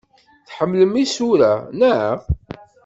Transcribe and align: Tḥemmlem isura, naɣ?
Tḥemmlem 0.47 0.93
isura, 1.03 1.53
naɣ? 1.79 2.19